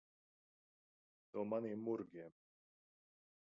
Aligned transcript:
No 1.37 1.43
maniem 1.51 1.79
murgiem. 1.91 2.33